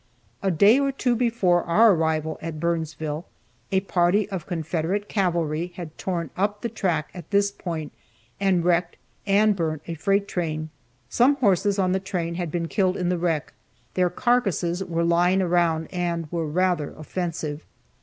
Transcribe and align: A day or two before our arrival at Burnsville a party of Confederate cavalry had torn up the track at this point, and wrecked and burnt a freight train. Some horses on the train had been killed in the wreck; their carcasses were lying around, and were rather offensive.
A 0.41 0.49
day 0.49 0.79
or 0.79 0.91
two 0.91 1.15
before 1.15 1.61
our 1.65 1.93
arrival 1.93 2.39
at 2.41 2.59
Burnsville 2.59 3.27
a 3.71 3.81
party 3.81 4.27
of 4.31 4.47
Confederate 4.47 5.07
cavalry 5.07 5.73
had 5.75 5.95
torn 5.95 6.31
up 6.35 6.61
the 6.61 6.69
track 6.69 7.11
at 7.13 7.29
this 7.29 7.51
point, 7.51 7.91
and 8.39 8.65
wrecked 8.65 8.97
and 9.27 9.55
burnt 9.55 9.83
a 9.87 9.93
freight 9.93 10.27
train. 10.27 10.71
Some 11.07 11.35
horses 11.35 11.77
on 11.77 11.91
the 11.91 11.99
train 11.99 12.33
had 12.33 12.49
been 12.49 12.67
killed 12.67 12.97
in 12.97 13.09
the 13.09 13.19
wreck; 13.19 13.53
their 13.93 14.09
carcasses 14.09 14.83
were 14.83 15.03
lying 15.03 15.39
around, 15.39 15.87
and 15.91 16.27
were 16.31 16.47
rather 16.47 16.95
offensive. 16.97 17.63